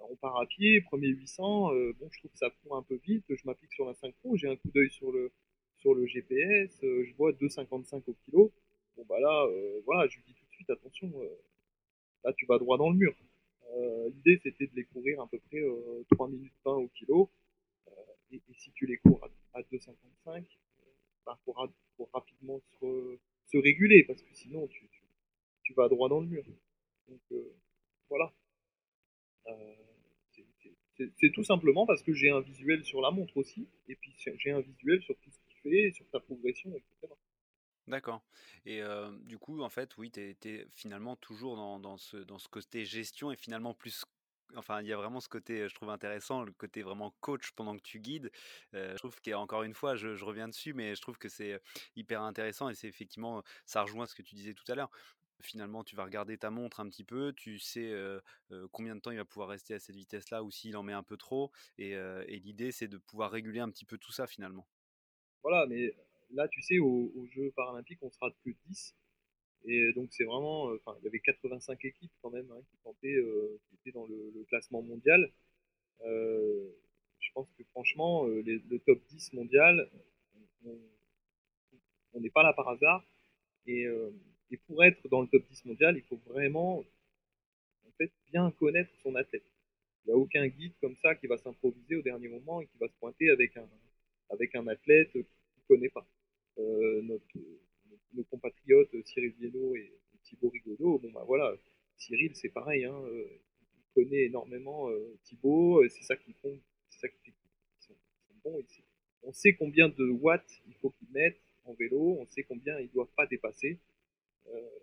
[0.10, 1.72] on part à pied, premier 800.
[2.00, 3.26] bon, je trouve que ça prend un peu vite.
[3.30, 5.32] Je m'applique sur la synchro, j'ai un coup d'œil sur le,
[5.78, 8.52] sur le GPS, je vois 2,55 au kilo.
[8.96, 9.48] Bon, bah là,
[9.86, 10.38] voilà, je lui dis
[10.72, 11.30] attention, euh,
[12.24, 13.16] là tu vas droit dans le mur.
[13.76, 15.62] Euh, l'idée c'était de les courir à peu près
[16.12, 17.30] 3 euh, minutes 20 au kilo.
[18.32, 19.24] Et, si tu les cours
[19.54, 20.46] à, 2,55, il
[21.26, 21.54] bah, faut,
[22.12, 23.18] rapidement se,
[23.54, 24.90] réguler parce que sinon tu,
[25.64, 26.44] tu, vas droit dans le mur.
[27.08, 27.22] Donc
[28.10, 28.34] voilà.
[31.16, 34.52] c'est tout simplement parce que j'ai un visuel sur la montre aussi, et puis j'ai
[34.52, 37.14] un visuel sur tout ce qu'il fait, sur ta progression, etc.
[37.88, 38.22] D'accord.
[38.66, 38.82] Et
[39.24, 42.86] du coup, en fait, oui, tu es, finalement toujours dans, dans, ce, dans ce côté
[42.86, 44.06] gestion et finalement plus.
[44.56, 47.76] Enfin, il y a vraiment ce côté, je trouve intéressant, le côté vraiment coach pendant
[47.76, 48.32] que tu guides.
[48.74, 51.62] je trouve qu'encore une fois, je, reviens dessus, mais je trouve que c'est
[51.96, 54.90] hyper intéressant et c'est effectivement, ça rejoint ce que tu disais tout à l'heure.
[55.42, 57.94] Finalement, tu vas regarder ta montre un petit peu, tu sais
[58.72, 61.04] combien de temps il va pouvoir rester à cette vitesse-là ou s'il en met un
[61.04, 61.52] peu trop.
[61.78, 61.96] Et,
[62.40, 64.68] l'idée, c'est de pouvoir réguler un petit peu tout ça finalement.
[65.44, 65.94] Voilà, mais
[66.32, 68.96] là, tu sais, aux, Jeux paralympiques, on sera que 10.
[69.66, 70.70] Et donc, c'est vraiment.
[70.70, 73.92] Euh, enfin, il y avait 85 équipes quand même hein, qui tentaient, euh, qui étaient
[73.92, 75.32] dans le, classement mondial.
[76.06, 76.70] Euh,
[77.20, 79.90] je pense que franchement, le top 10 mondial,
[82.14, 83.06] on n'est pas là par hasard.
[83.66, 83.86] Et,
[84.68, 89.16] pour être dans le top 10 mondial, il faut vraiment en fait, bien connaître son
[89.16, 89.44] athlète.
[90.06, 92.78] Il n'y a aucun guide comme ça qui va s'improviser au dernier moment et qui
[92.78, 93.68] va se pointer avec un,
[94.30, 96.08] avec un athlète qu'il ne connaît pas.
[96.60, 97.02] Euh,
[98.14, 99.94] nos compatriotes Cyril Viennot et
[100.24, 101.56] Thibaut Rigaudot, bon bah voilà,
[101.98, 103.28] Cyril c'est pareil, hein, euh,
[103.78, 107.34] il connaît énormément euh, Thibaut, c'est ça qui font, c'est ça qui
[107.80, 107.94] sont,
[108.44, 108.62] bons.
[109.24, 112.92] On sait combien de watts il faut qu'ils mettent en vélo, on sait combien ils
[112.92, 113.80] doivent pas dépasser.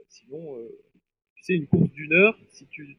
[0.09, 0.59] sinon,
[1.37, 2.99] tu sais, une course d'une heure, si tu,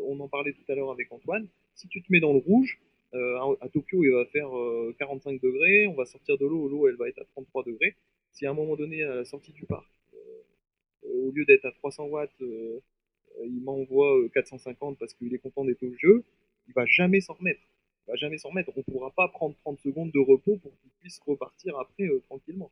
[0.00, 2.80] on en parlait tout à l'heure avec Antoine, si tu te mets dans le rouge,
[2.82, 4.50] euh, à Tokyo, il va faire
[4.98, 7.96] 45 euh, degrés, on va sortir de l'eau, l'eau elle va être à 33 degrés.
[8.32, 11.72] Si à un moment donné, à la sortie du parc, euh, au lieu d'être à
[11.72, 16.24] 300 watts, il m'envoie 450 parce qu'il est content d'être au jeu,
[16.66, 17.60] il va jamais s'en remettre.
[18.06, 18.70] Il va jamais s'en remettre.
[18.74, 22.70] On ne pourra pas prendre 30 secondes de repos pour qu'il puisse repartir après tranquillement.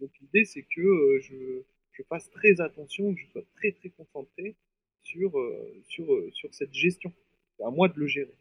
[0.00, 4.54] donc l'idée c'est que je, je, fasse très attention, que je sois très très concentré
[5.02, 5.32] sur,
[5.88, 7.12] sur, sur cette gestion.
[7.56, 8.36] C'est à moi de le gérer.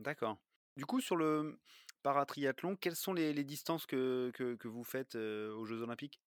[0.00, 0.38] D'accord.
[0.76, 1.58] Du coup, sur le,
[2.02, 6.20] Paratriathlon, quelles sont les distances que vous faites, aux Jeux olympiques?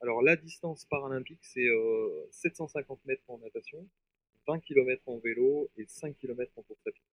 [0.00, 3.88] Alors la distance paralympique, c'est, heu, 750 m en natation,
[4.48, 7.04] 20 kilomètres en vélo et 5 kilomètres en course à pied.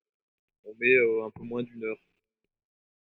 [0.66, 2.00] On met, un peu moins d'1 heure.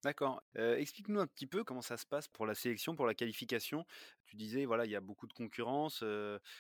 [0.05, 0.43] D'accord.
[0.55, 3.85] Explique-nous un petit peu comment ça se passe pour la sélection, pour la qualification?
[4.27, 6.05] Tu disais, voilà, il y a beaucoup de concurrence,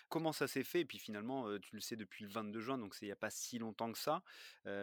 [0.08, 0.80] comment ça s'est fait?
[0.80, 3.30] Et puis finalement, tu le sais depuis le 22 juin, donc il y a pas
[3.30, 4.22] si longtemps que ça.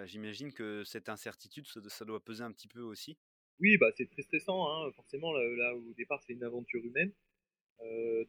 [0.05, 3.17] J'imagine que cette incertitude, ça doit peser un petit peu aussi?
[3.59, 7.11] Oui, bah, c'est très stressant, hein, forcément, là là, au départ, c'est une aventure humaine.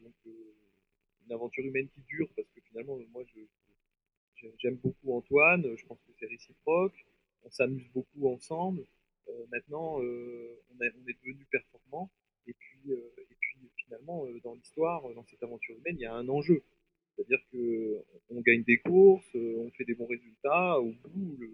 [0.01, 3.23] Donc une aventure humaine qui dure parce que finalement, moi,
[4.57, 7.05] j'aime beaucoup Antoine, je pense que c'est réciproque.
[7.43, 8.85] On s'amuse beaucoup ensemble.
[9.29, 12.09] Heu, maintenant, heu, on est on est devenus performants
[12.47, 16.13] et puis, heu, et puis finalement, dans l'histoire, dans cette aventure humaine, il y a
[16.13, 16.63] un enjeu.
[17.15, 20.79] C'est-à-dire qu'on gagne des courses, on fait des bons résultats.
[20.79, 21.49] Au bout, le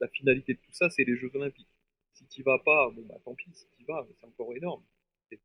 [0.00, 1.68] la finalité de tout ça, c'est les Jeux olympiques.
[2.12, 4.82] Si tu vas pas, bon, bah, tant pis, si tu vas, c'est encore énorme.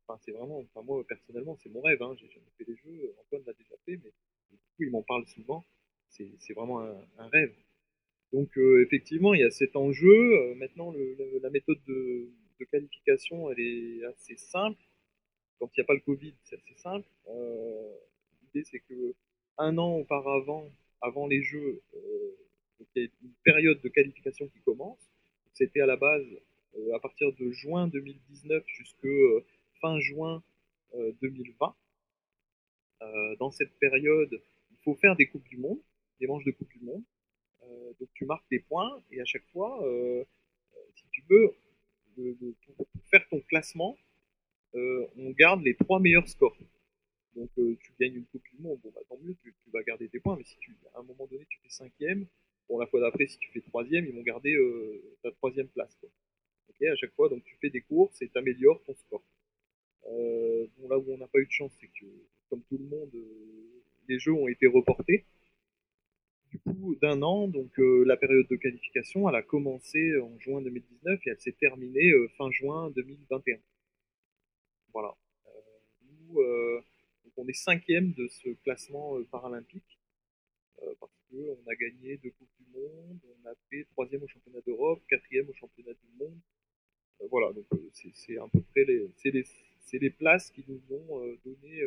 [0.06, 2.14] Enfin, c'est vraiment enfin moi, personnellement, c'est mon rêve, hein.
[2.18, 4.12] J'ai jamais fait les Jeux, Antoine l'a déjà fait, mais
[4.50, 5.64] du coup, il m'en parle souvent.
[6.10, 7.54] C'est vraiment un rêve.
[8.32, 10.08] Donc heu, effectivement, il y a cet enjeu,
[10.52, 10.92] heu, maintenant
[11.42, 12.28] la méthode de
[12.70, 14.80] qualification, elle est assez simple.
[15.58, 17.06] Quand il y a pas le covid, c'est assez simple.
[17.28, 17.92] Heu,
[18.42, 20.70] l'idée, c'est qu'1 an auparavant,
[21.02, 21.82] avant les Jeux,
[22.96, 25.00] il y a une période de qualification qui commence.
[25.54, 26.26] C'était à la base,
[26.94, 29.08] à partir de juin 2019 jusque,
[29.80, 30.42] fin juin,
[30.94, 31.74] heu, 2020.
[33.02, 34.40] Heu, dans cette période,
[34.70, 35.78] il faut faire des coupes du monde,
[36.20, 37.02] des manches de coupe du monde.
[37.64, 40.24] Heu, donc tu marques des points et à chaque fois, heu,
[40.94, 41.54] si tu veux,
[42.76, 43.96] pour faire ton classement,
[44.74, 46.56] heu, on garde les 3 meilleurs scores.
[47.34, 50.08] Donc heu, tu gagnes une coupe du monde, bon, bah, tant mieux, tu vas garder
[50.08, 52.26] tes points, mais si tu à un moment donné, tu fais 5e,
[52.68, 54.56] bon, la fois d'après, si tu fais 3e, ils vont garder,
[55.22, 56.08] ta 3e place, quoi.
[56.88, 59.22] À chaque fois, donc tu fais des courses et tu améliores ton score.
[60.04, 62.06] Bon, là où on n'a pas eu de chance, c'est que,
[62.50, 63.10] comme tout le monde,
[64.08, 65.24] les Jeux ont été reportés.
[66.52, 70.60] Du coup, d'1 an, donc heu, la période de qualification, elle a commencé en juin
[70.60, 73.56] 2019 et elle s'est terminée, heu, fin juin 2021.
[74.92, 75.14] Voilà.
[75.46, 75.50] Heu,
[76.10, 76.34] nous,
[77.24, 79.98] donc on est 5e de ce classement, paralympique,
[81.00, 85.02] parce qu'on a gagné 2 coupes du monde, on a fait 3e aux championnats d'Europe,
[85.08, 86.38] 4e aux championnats du monde.
[87.22, 89.44] Heu, voilà, donc heu, c'est à peu près les c'est les
[89.80, 91.82] c'est les places qui nous ont, heu, donné,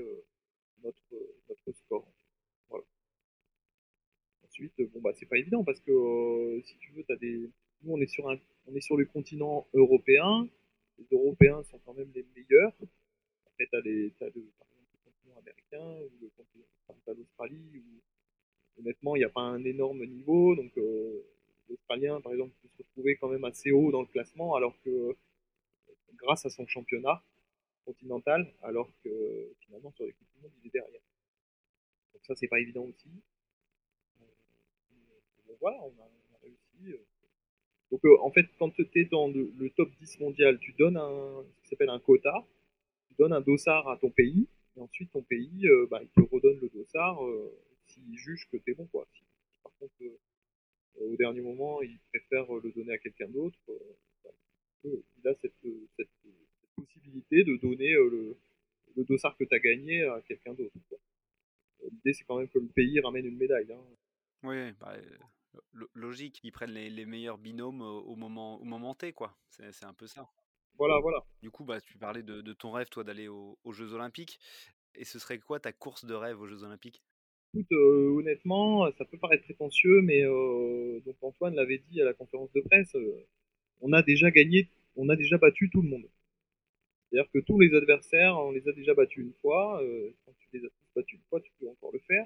[0.83, 1.01] notre,
[1.49, 2.07] notre score.
[4.55, 7.51] Ensuite, bon, bah, c'est pas évident parce que, heu, si tu veux, tu as des
[7.83, 8.37] nous, on est sur un
[8.67, 10.47] on est sur le continent européen.
[10.97, 12.71] Les Européens sont quand même les meilleurs.
[13.47, 14.67] Après, tu as les tu as le par
[15.03, 16.65] continent américain ou le continent
[17.17, 20.55] l'Australie où honnêtement, il y a pas un énorme niveau.
[20.55, 21.25] Donc heu,
[21.67, 25.17] l'Australien, par exemple, peut se retrouver quand même assez haut dans le classement alors que
[26.13, 27.21] grâce à son championnat
[27.83, 31.01] continental, alors que finalement, sur les coupes du monde, il est derrière.
[32.13, 33.09] Donc ça, c'est pas évident aussi.
[35.61, 37.05] Voilà, on a réussi, heu
[37.91, 41.43] donc heu, en fait, quand tu es dans le top 10 mondial, tu donnes un
[41.43, 42.45] ce qui s'appelle un quota.
[43.07, 46.21] Tu donnes un dossard à ton pays et ensuite ton pays, heu, bah, il te
[46.29, 47.53] redonne le dossard, heu,
[47.85, 49.07] s'il juge que tu es bon, quoi.
[49.13, 49.23] Si
[49.63, 49.93] par contre,
[50.99, 53.57] au dernier moment, il préfère le donner à quelqu'un d'autre,
[54.23, 54.31] bah,
[54.83, 55.53] il a cette,
[56.75, 58.35] possibilité de donner, le
[58.97, 60.75] le dossard que tu as gagné à quelqu'un d'autre,
[61.83, 63.83] l'idée, c'est quand même que le pays ramène une médaille, hein.
[64.43, 64.95] Oui, bah,
[65.93, 69.37] logique, ils prennent les les meilleurs binômes au moment au moment T, quoi.
[69.49, 70.27] C'est un peu ça.
[70.77, 71.23] Voilà, voilà.
[71.41, 74.39] Du coup, bah, tu parlais de de ton rêve, toi, d'aller aux aux Jeux olympiques
[74.95, 77.01] et ce serait quoi ta course de rêve aux Jeux olympiques?
[77.53, 80.23] Écoute, honnêtement, ça peut paraître prétentieux, mais
[81.05, 82.95] donc Antoine l'avait dit à la conférence de presse,
[83.81, 86.07] on a déjà gagné on a déjà battu tout le monde.
[87.09, 89.81] C'est-à-dire que tous les adversaires, on les a déjà battus une fois,
[90.25, 92.25] quand tu les as tous battus une fois, tu peux encore le faire.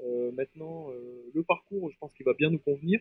[0.00, 3.00] Heu, maintenant, heu, le parcours, je pense qu'il va bien nous convenir.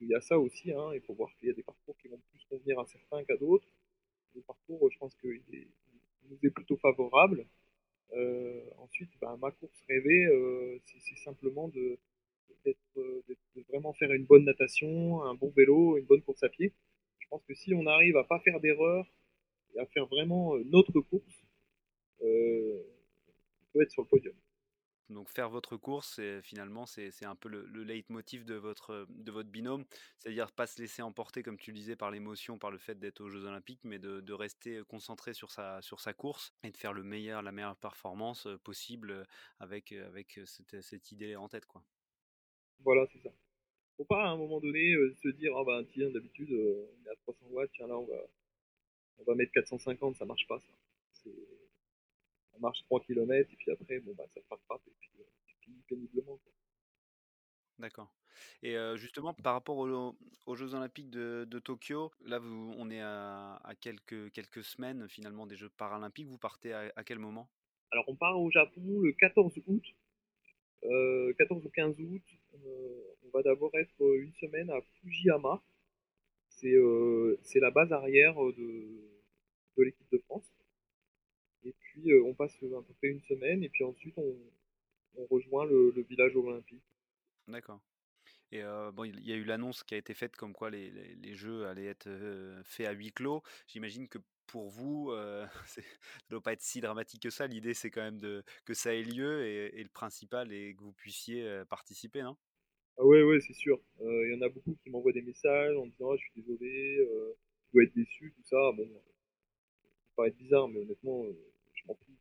[0.00, 2.08] Il y a ça aussi, hein, il faut voir qu'il y a des parcours qui
[2.08, 3.68] vont plus convenir à certains qu'à d'autres.
[4.34, 5.68] Le parcours, je pense qu'il
[6.30, 7.46] nous est plutôt favorable.
[8.14, 10.26] Heu, ensuite, bah, ma course rêvée,
[10.86, 11.98] c'est simplement de
[13.68, 16.72] vraiment faire une bonne natation, un bon vélo, une bonne course à pied.
[17.18, 19.06] Je pense que si on arrive à pas faire d'erreurs
[19.74, 21.44] et à faire vraiment, notre course,
[22.20, 24.34] on peut être sur le podium.
[25.08, 29.30] Donc faire votre course, finalement, c'est un peu le le leitmotiv de votre, heu, de
[29.30, 29.84] votre binôme.
[30.18, 33.20] C'est-à-dire pas se laisser emporter, comme tu le disais, par l'émotion, par le fait d'être
[33.20, 36.76] aux Jeux olympiques, mais de rester, heu, concentré sur sa sur sa course et de
[36.76, 39.24] faire le meilleur la meilleure performance, heu, possible,
[39.60, 41.84] avec, avec, cette cette idée en tête, quoi.
[42.80, 43.30] Voilà, c'est ça.
[43.98, 47.16] Faut pas à un moment donné, se dire: «Ah bah tiens, d'habitude, on est à
[47.16, 48.18] 300 watts, tiens là on va»
[49.18, 50.68] on va mettre 450, ça marche pas ça.
[52.56, 55.56] On marche 3 km et puis après, bon, bah, ça frappe et puis euh, tu
[55.62, 56.40] finis péniblement.
[57.78, 58.10] D'accord.
[58.62, 60.16] Et euh, justement, par rapport aux,
[60.46, 65.08] aux Jeux Olympiques de, de Tokyo, là, vous, on est à, à quelques, quelques semaines
[65.08, 66.28] finalement des Jeux Paralympiques.
[66.28, 67.48] Vous partez à, à quel moment?
[67.90, 69.84] Alors, on part au Japon le 14 août.
[70.84, 72.22] Euh, 14 ou 15 août,
[72.54, 75.62] euh, on va d'abord être une semaine à Fujiyama.
[76.48, 79.10] C'est euh, c'est la base arrière de,
[79.76, 80.50] de l'équipe de France.
[81.66, 84.36] Et puis euh, on passe à peu près une semaine et puis ensuite on,
[85.16, 86.84] on rejoint le, le village olympique.
[87.48, 87.80] D'accord.
[88.52, 90.90] Et euh, bon, il y a eu l'annonce qui a été faite comme quoi les,
[90.90, 93.42] les- les jeux allaient être euh, faits à huis clos.
[93.68, 97.46] J'imagine que pour vous, euh, ça ne doit pas être si dramatique que ça.
[97.48, 100.82] L'idée, c'est quand même de, que ça ait lieu et, et le principal est que
[100.82, 102.36] vous puissiez participer, non?
[102.98, 103.80] Ah ouais, ouais, c'est sûr.
[104.00, 106.98] Il y en a beaucoup qui m'envoient des messages en disant Ah, je suis désolé,
[107.70, 108.56] tu dois être déçu, tout ça.
[108.76, 108.86] Bon,
[110.04, 111.24] ça paraît bizarre, mais honnêtement,
[111.86, 112.16] je m'en fous.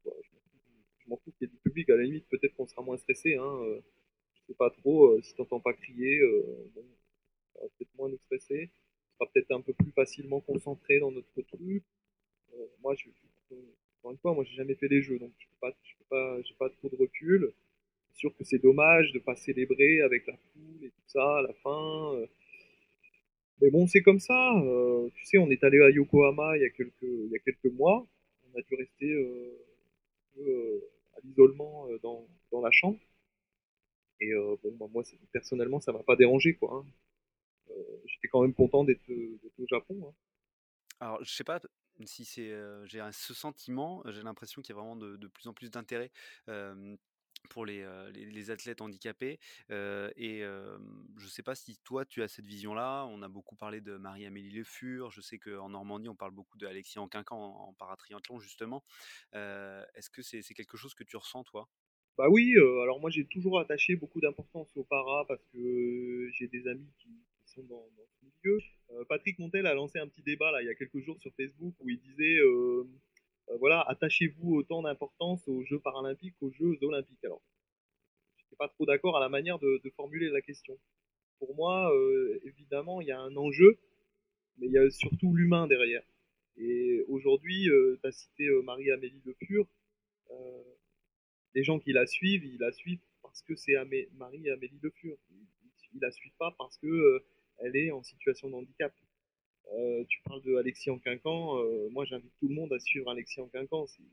[0.99, 1.89] Je m'en fous, qu'il y ait du public.
[1.89, 3.35] À la limite, peut-être qu'on sera moins stressé.
[3.35, 3.59] Hein.
[3.63, 3.81] euh,
[4.35, 5.07] je sais pas trop.
[5.07, 6.85] euh, si t'entends pas crier, euh, bon,
[7.53, 8.69] ça va peut-être moins nous stresser.
[9.11, 11.83] On sera peut-être un peu plus facilement concentré dans notre truc.
[12.81, 13.09] Moi, je,
[13.99, 15.75] encore une fois, moi, j'ai jamais fait les jeux, donc je peux pas,
[16.43, 17.51] je pas, pas trop de recul.
[18.11, 21.41] C'est sûr que c'est dommage de pas célébrer avec la foule et tout ça à
[21.41, 22.25] la fin.
[23.61, 24.53] Mais bon, c'est comme ça.
[25.15, 27.73] tu sais, on est allé à Yokohama il y a quelques, il y a quelques
[27.73, 28.07] mois.
[28.55, 29.65] On a dû rester euh,
[30.39, 30.79] euh,
[31.17, 32.97] à l'isolement euh, dans, dans la chambre.
[34.21, 36.73] Et bon, bah, moi, personnellement, ça m'a pas dérangé, quoi.
[36.73, 36.85] hein.
[38.05, 39.97] J'étais quand même content d'être au Japon.
[40.07, 40.13] hein.
[41.01, 41.59] Alors, je sais pas
[42.05, 42.53] si c'est,
[42.85, 46.11] j'ai ce sentiment, j'ai l'impression qu'il y a vraiment de, de plus en plus d'intérêt
[47.45, 49.39] pour les, euh, les, athlètes handicapés.
[49.71, 50.41] euh, et
[51.17, 53.05] je sais pas si toi, tu as cette vision-là.
[53.05, 55.11] On a beaucoup parlé de Marie-Amélie Le Fur.
[55.11, 58.83] Je sais qu'en Normandie, on parle beaucoup de Alexis Anquincan en, en paratriathlon, justement.
[59.33, 61.67] Euh, Est-ce que c'est quelque chose que tu ressens, toi?
[62.17, 66.65] Bah oui, alors moi j'ai toujours attaché beaucoup d'importance au para parce que j'ai des
[66.67, 67.09] amis qui,
[67.45, 68.59] sont dans, dans ce milieu.
[69.09, 71.73] Patrick Montel a lancé un petit débat là il y a quelques jours sur Facebook
[71.81, 72.39] où il disait
[73.59, 77.23] voilà attachez-vous autant d'importance aux Jeux paralympiques qu'aux Jeux olympiques.
[77.23, 77.41] Alors
[78.37, 80.77] je n'étais pas trop d'accord à la manière de, formuler la question.
[81.39, 83.77] Pour moi, euh, évidemment, il y a un enjeu,
[84.57, 86.03] mais il y a surtout l'humain derrière.
[86.57, 89.35] Et aujourd'hui, euh, tu as cité euh, Marie-Amélie Le.
[90.31, 90.63] Euh,
[91.53, 95.17] les gens qui la suivent, ils la suivent parce que c'est Amé- Marie-Amélie Le Fur.
[95.29, 95.47] Ils,
[95.93, 97.25] ils la suivent pas parce que euh,
[97.59, 98.93] elle est en situation de handicap.
[99.73, 103.41] Euh, tu parles de Alexis Anquincan, euh, moi j'invite tout le monde à suivre Alexis
[103.41, 104.03] Anquincan, c'est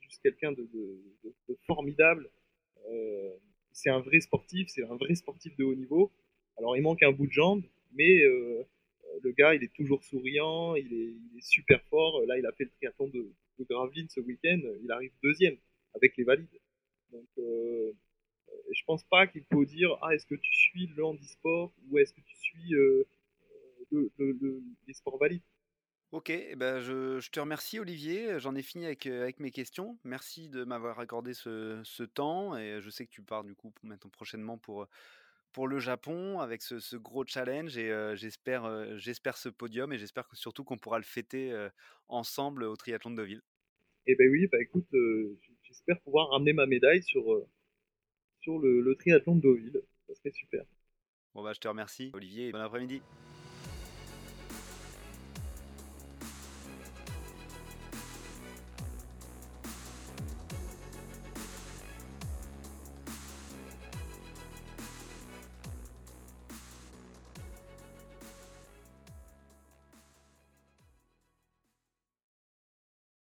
[0.00, 2.30] juste quelqu'un de, de- de- de formidable.
[2.90, 3.32] Euh,
[3.72, 6.12] c'est un vrai sportif, c'est un vrai sportif de haut niveau.
[6.58, 8.22] Alors il manque un bout de jambe, mais
[9.22, 12.24] le gars il est toujours souriant, il est, il est super fort.
[12.26, 15.56] Là il a fait le triathlon de, de Gravelines ce week-end, il arrive deuxième
[15.94, 16.60] avec les valides.
[17.12, 17.92] Donc euh,
[18.72, 22.12] je pense pas qu'il faut dire ah est-ce que tu suis le handisport ou est-ce
[22.14, 23.04] que tu suis euh,
[23.92, 25.42] le- le- les sports valides.
[26.10, 29.50] Ok, eh ben je, je te remercie Olivier, j'en ai fini avec, euh, avec mes
[29.50, 29.98] questions.
[30.04, 33.72] Merci de m'avoir accordé ce, ce temps et je sais que tu pars du coup
[33.82, 34.88] maintenant prochainement pour,
[35.52, 39.92] pour le Japon avec ce, ce gros challenge et euh, j'espère euh, j'espère ce podium
[39.92, 41.70] et j'espère que surtout qu'on pourra le fêter euh,
[42.08, 43.42] ensemble au triathlon de Deauville.
[44.06, 47.48] Et ben oui, bah écoute, euh, j'espère pouvoir ramener ma médaille sur, euh,
[48.40, 49.82] sur le, le triathlon de Deauville.
[50.08, 50.64] Ça serait super.
[51.34, 53.02] Bon bah je te remercie Olivier et bon après-midi.